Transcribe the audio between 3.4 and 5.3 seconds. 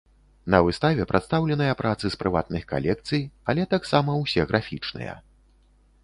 але таксама ўсе графічныя.